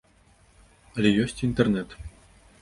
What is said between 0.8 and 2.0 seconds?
Але ёсць і інтэрнэт.